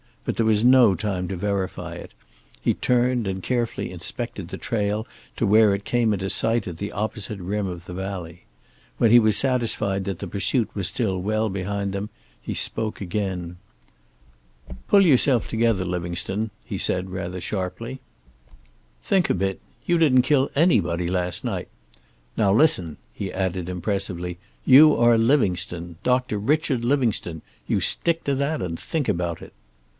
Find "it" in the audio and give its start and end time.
1.95-2.11, 5.75-5.83, 29.43-29.53